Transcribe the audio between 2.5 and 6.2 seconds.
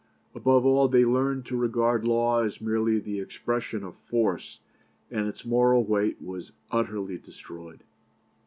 merely the expression of force, and its moral weight